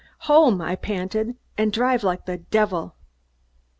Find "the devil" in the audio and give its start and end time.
2.25-2.95